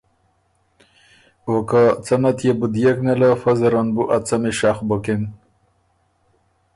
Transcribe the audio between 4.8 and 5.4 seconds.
بُکِن